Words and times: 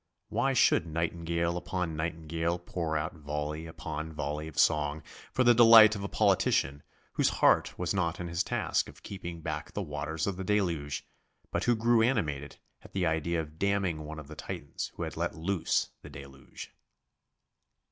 Why 0.29 0.53
should 0.53 0.87
nightingale 0.87 1.57
upon 1.57 1.95
nightingale 1.95 2.57
pour 2.57 2.97
out 2.97 3.13
volley 3.17 3.67
upon 3.67 4.11
volley 4.13 4.47
of 4.47 4.57
song 4.57 5.03
for 5.31 5.43
the 5.43 5.53
delight 5.53 5.95
of 5.95 6.03
a 6.03 6.07
politician 6.07 6.81
whose 7.13 7.29
heart 7.29 7.77
was 7.77 7.93
not 7.93 8.19
in 8.19 8.27
his 8.27 8.41
task 8.43 8.89
of 8.89 9.03
keeping 9.03 9.41
back 9.41 9.73
the 9.73 9.83
waters 9.83 10.25
of 10.25 10.37
the 10.37 10.43
deluge, 10.43 11.05
but 11.51 11.65
who 11.65 11.75
grew 11.75 12.01
animated 12.01 12.57
at 12.81 12.93
the 12.93 13.05
idea 13.05 13.39
of 13.41 13.59
damning 13.59 13.99
one 14.03 14.17
of 14.17 14.27
the 14.27 14.33
titans 14.35 14.91
who 14.95 15.03
had 15.03 15.15
let 15.17 15.35
loose 15.35 15.91
the 16.01 16.09
deluge? 16.09 16.73